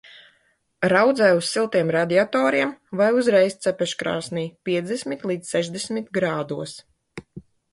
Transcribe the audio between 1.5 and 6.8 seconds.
siltiem radiatoriem vai uzreiz cepeškrāsnī piecdesmit līdz sešdesmit grādos.